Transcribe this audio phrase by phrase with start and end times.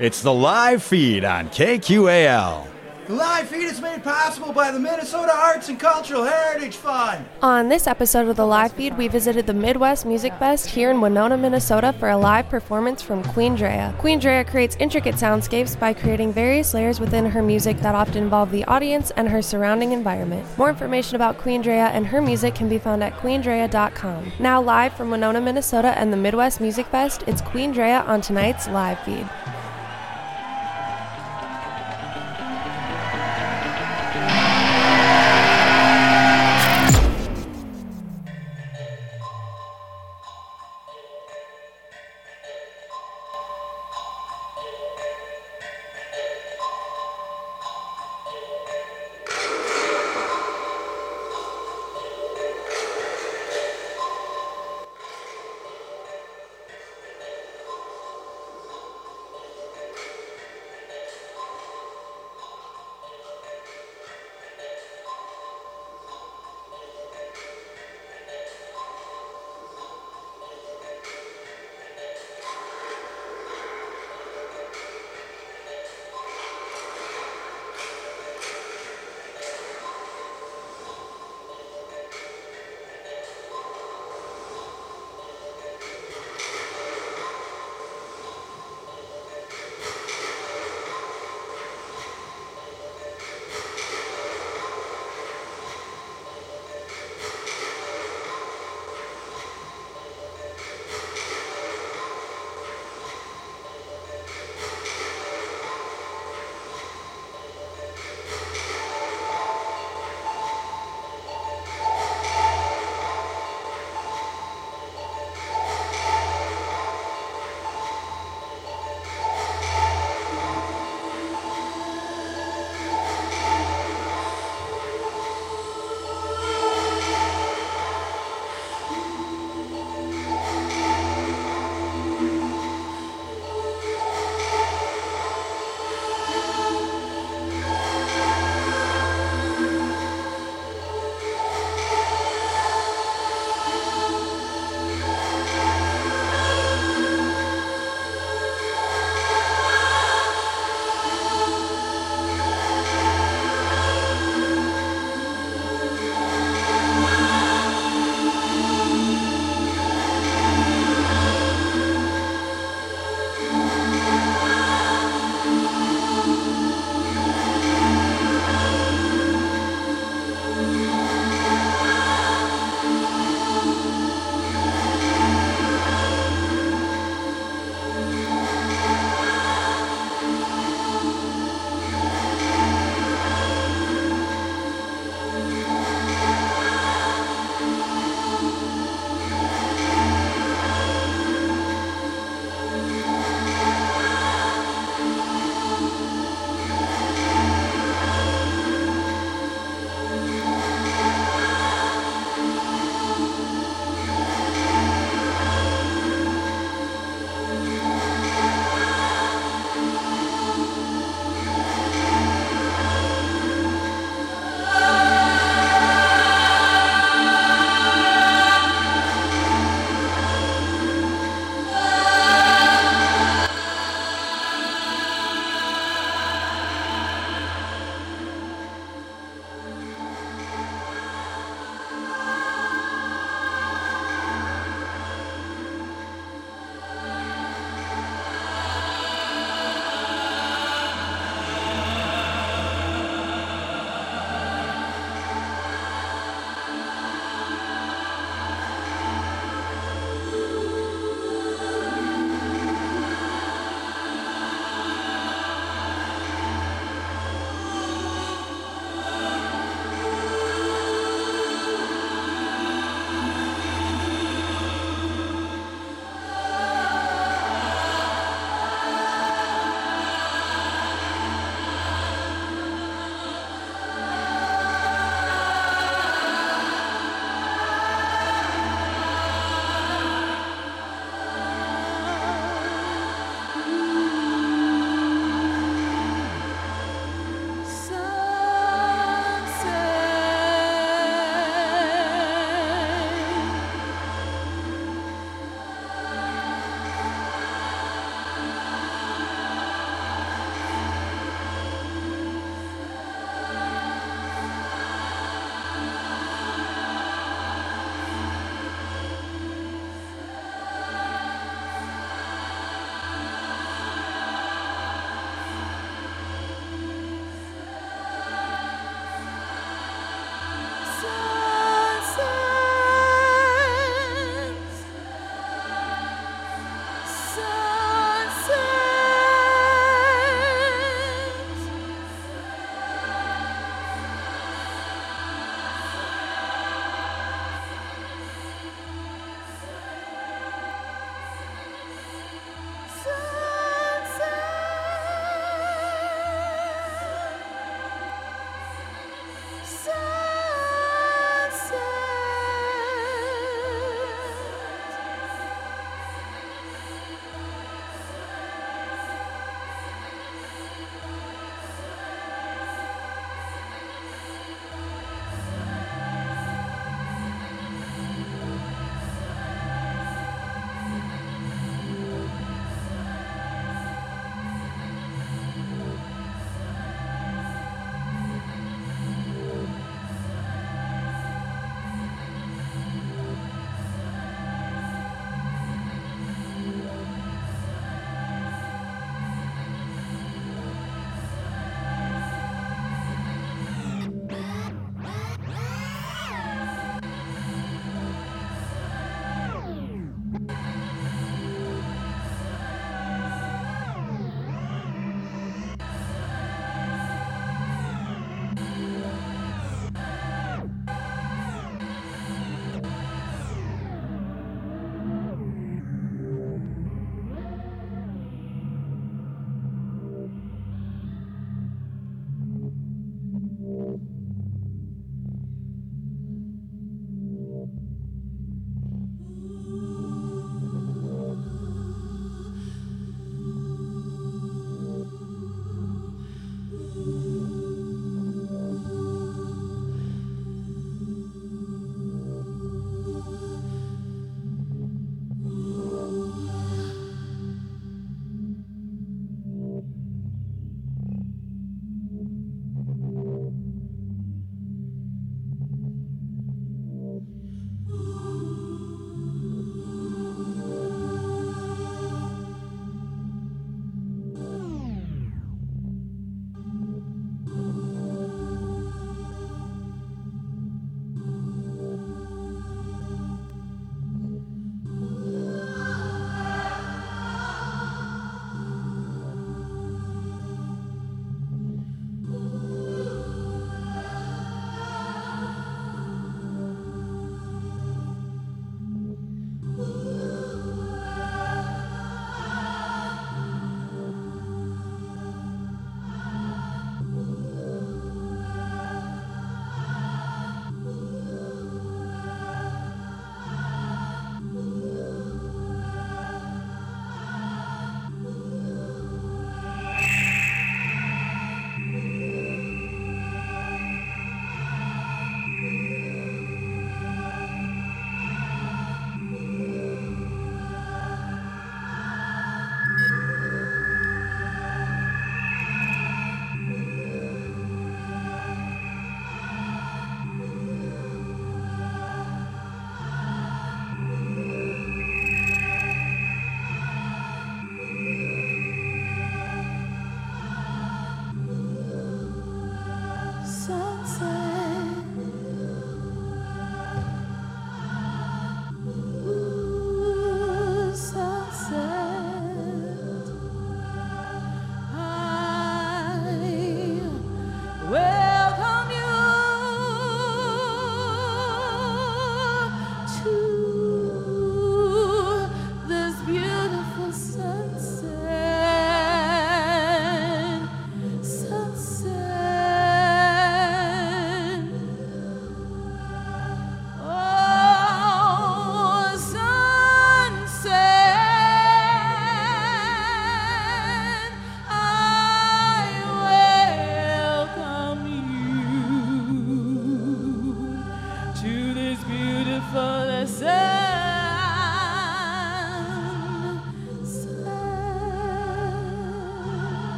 [0.00, 2.66] It's the live feed on KQAL.
[3.06, 7.24] The live feed is made possible by the Minnesota Arts and Cultural Heritage Fund.
[7.42, 11.00] On this episode of the live feed, we visited the Midwest Music Fest here in
[11.00, 13.94] Winona, Minnesota for a live performance from Queen Drea.
[13.98, 18.50] Queen Drea creates intricate soundscapes by creating various layers within her music that often involve
[18.50, 20.44] the audience and her surrounding environment.
[20.58, 24.32] More information about Queen Drea and her music can be found at queendrea.com.
[24.40, 28.66] Now live from Winona, Minnesota and the Midwest Music Fest, it's Queen Drea on tonight's
[28.66, 29.28] live feed.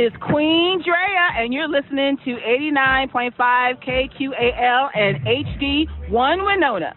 [0.00, 2.30] Is Queen Drea, and you're listening to
[2.80, 6.94] 89.5 KQAL and HD 1 Winona.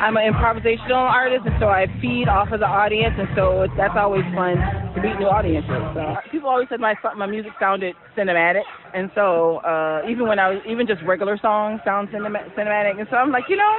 [0.00, 3.94] I'm an improvisational artist, and so I feed off of the audience, and so that's
[3.96, 5.70] always fun to meet new audiences.
[5.94, 10.50] So people always said my my music sounded cinematic, and so uh, even when I
[10.50, 13.78] was even just regular songs sound cinema, cinematic, and so I'm like, you know,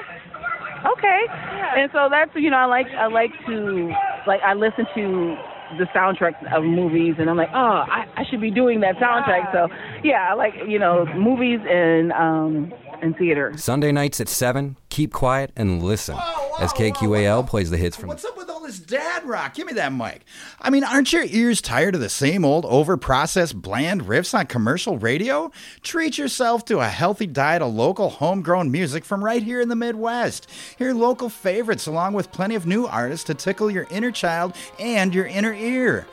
[0.96, 1.28] okay,
[1.76, 3.92] and so that's you know I like I like to
[4.26, 5.36] like I listen to
[5.78, 9.52] the soundtracks of movies, and I'm like, oh, I, I should be doing that soundtrack.
[9.52, 9.68] So
[10.04, 13.54] yeah, I like you know movies and um and theater.
[13.58, 16.18] Sunday nights at 7, keep quiet and listen
[16.60, 19.54] as KQAL plays the hits from What's up with this dad rock?
[19.54, 20.26] Give me that mic.
[20.60, 24.98] I mean, aren't your ears tired of the same old over-processed bland riffs on commercial
[24.98, 25.52] radio?
[25.84, 29.76] Treat yourself to a healthy diet of local homegrown music from right here in the
[29.76, 30.50] Midwest.
[30.78, 35.14] Hear local favorites along with plenty of new artists to tickle your inner child and
[35.14, 36.08] your inner ear.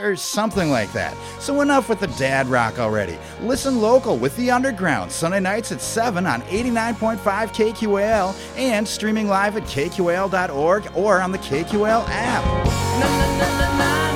[0.00, 1.16] Or something like that.
[1.40, 3.18] So enough with the dad rock already.
[3.40, 9.56] Listen local with The Underground, Sunday nights at 7 on 89.5 KQAL and streaming live
[9.56, 13.44] at KQAL.org or on the KQAL app.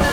[0.03, 0.08] You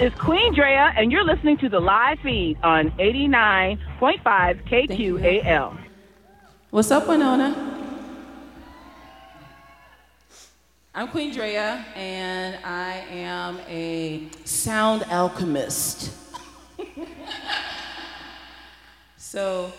[0.00, 5.76] Is Queen Drea, and you're listening to the live feed on 89.5 KQAL.
[6.70, 7.96] What's up, Winona?
[10.94, 16.12] I'm Queen Drea, and I am a sound alchemist.
[19.16, 19.72] so,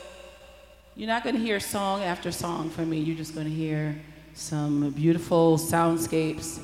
[0.97, 2.99] you're not going to hear song after song from me.
[2.99, 3.95] You're just going to hear
[4.34, 6.60] some beautiful soundscapes.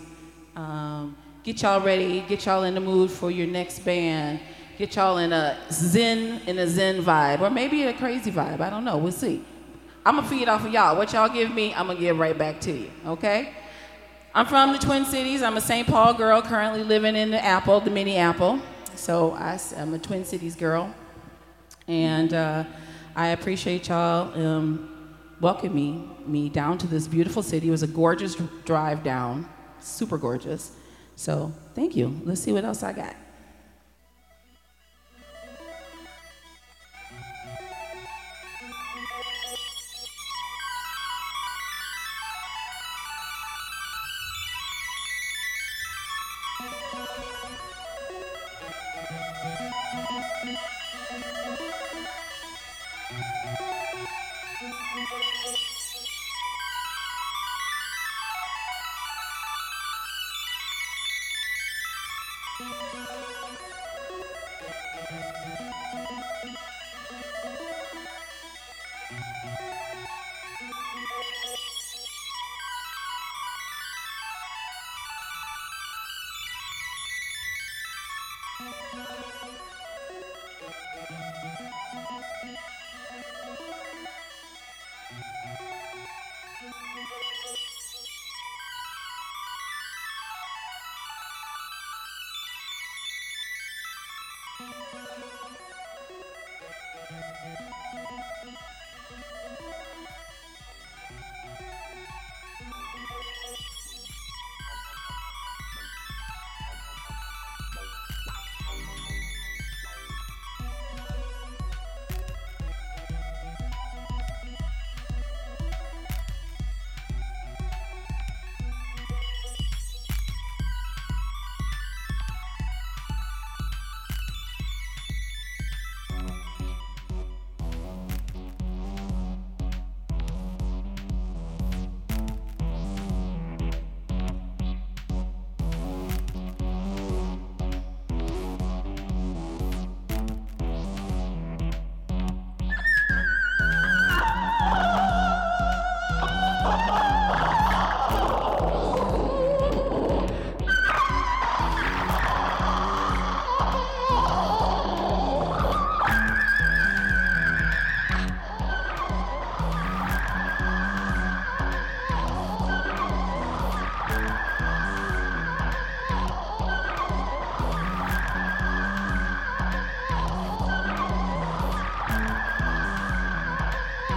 [0.57, 1.15] Um,
[1.45, 2.21] get y'all ready.
[2.21, 4.39] Get y'all in the mood for your next band.
[4.79, 8.59] Get y'all in a zen in a zen vibe, or maybe a crazy vibe.
[8.59, 8.97] I don't know.
[8.97, 9.45] We'll see.
[10.05, 10.97] I'm gonna feed off of y'all.
[10.97, 12.91] What y'all give me, I'm gonna give right back to you.
[13.05, 13.53] Okay?
[14.33, 15.41] I'm from the Twin Cities.
[15.41, 15.87] I'm a St.
[15.87, 18.59] Paul girl, currently living in the Apple, the Mini Apple.
[18.95, 20.93] So I, am a Twin Cities girl,
[21.87, 22.63] and uh,
[23.15, 27.67] I appreciate y'all um, welcoming me, me down to this beautiful city.
[27.67, 29.47] It was a gorgeous drive down,
[29.79, 30.71] super gorgeous.
[31.15, 32.21] So thank you.
[32.23, 33.15] Let's see what else I got.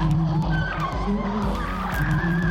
[0.01, 0.13] Thank
[2.43, 2.48] you.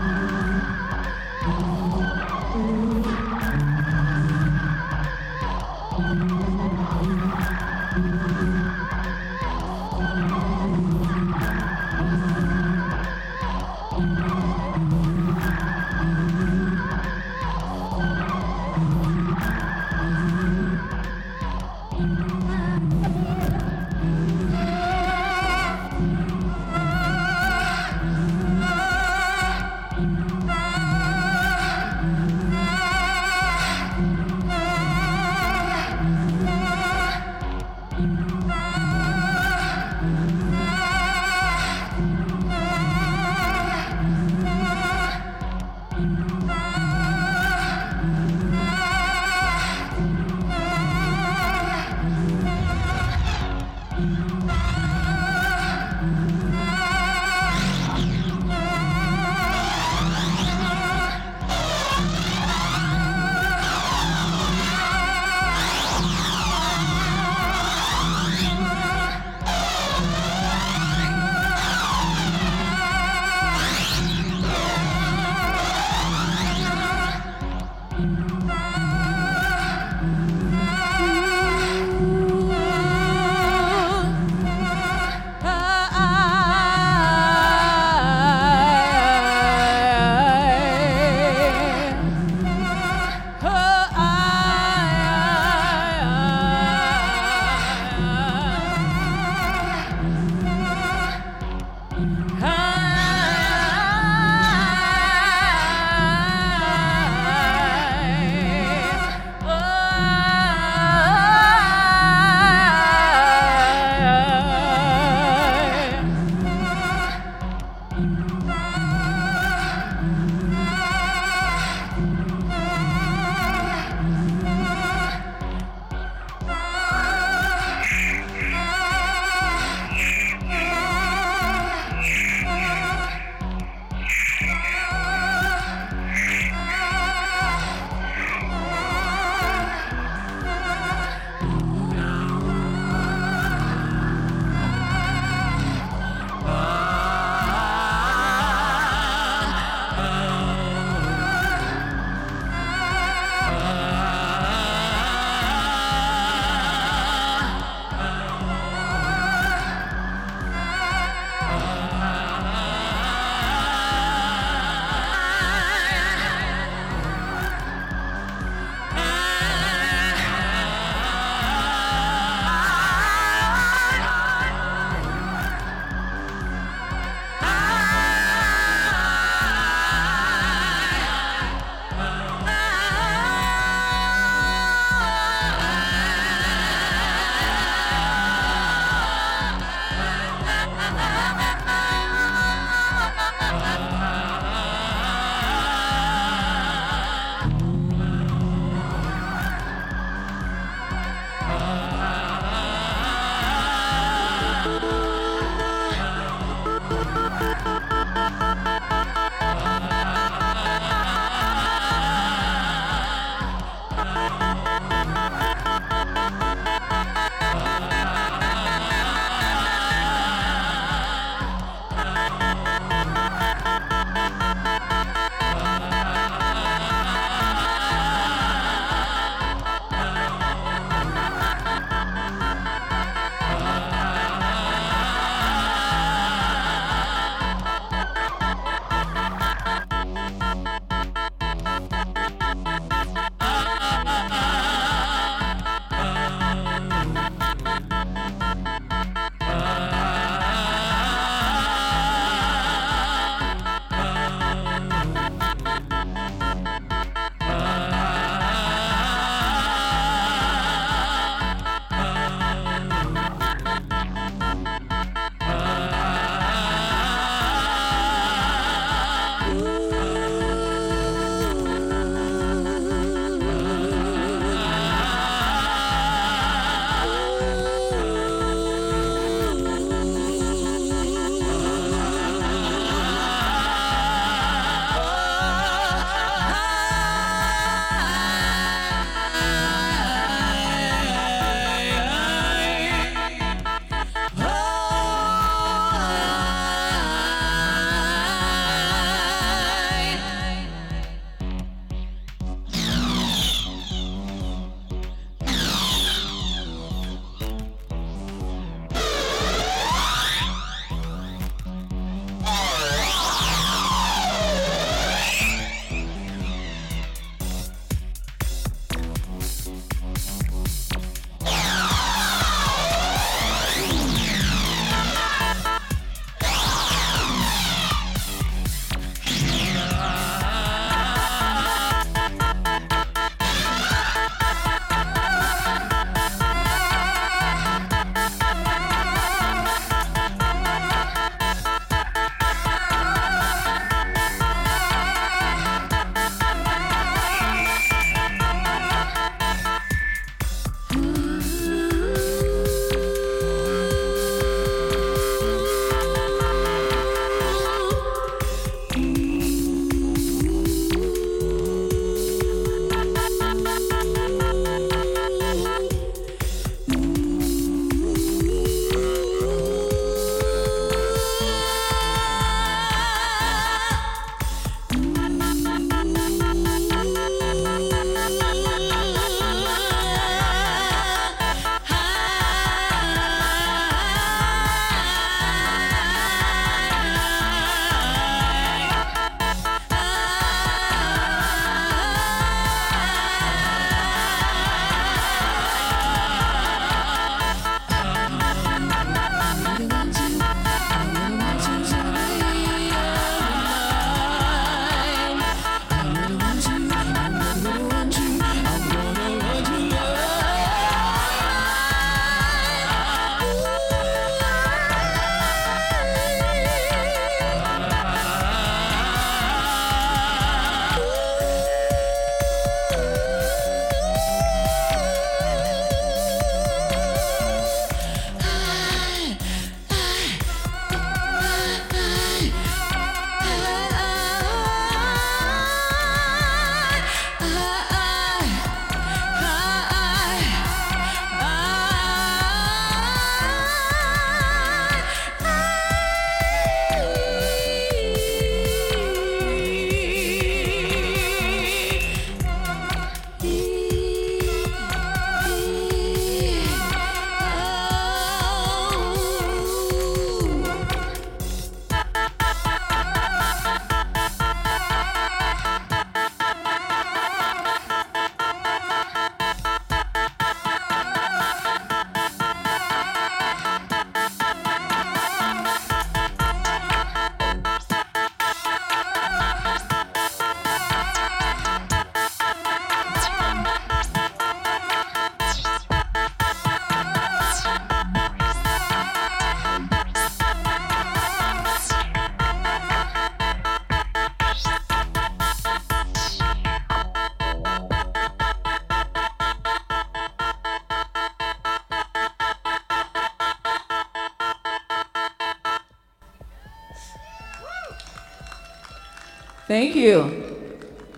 [509.68, 510.46] Thank you.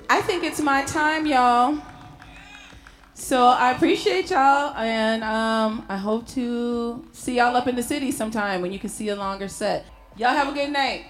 [0.09, 1.77] I think it's my time, y'all.
[3.13, 8.11] So I appreciate y'all, and um, I hope to see y'all up in the city
[8.11, 9.85] sometime when you can see a longer set.
[10.15, 11.05] Y'all have a good night.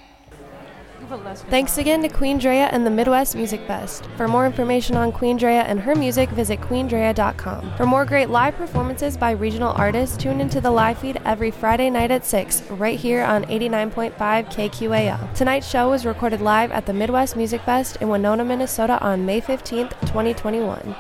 [1.50, 4.08] Thanks again to Queen Drea and the Midwest Music Fest.
[4.16, 7.74] For more information on Queen Drea and her music, visit queendrea.com.
[7.78, 11.90] For more great live performances by regional artists, tune into the live feed every Friday
[11.90, 15.34] night at 6, right here on 89.5 KQAL.
[15.34, 19.42] Tonight's show was recorded live at the Midwest Music Fest in Winona, Minnesota on May
[19.42, 20.96] 15th, 2021.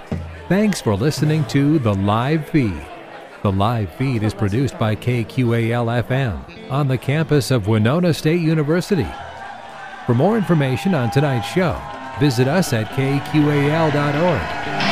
[0.48, 2.82] Thanks for listening to The Live Feed.
[3.43, 9.08] The live feed is produced by KQAL FM on the campus of Winona State University.
[10.10, 11.80] For more information on tonight's show,
[12.19, 14.88] visit us at kqal.org.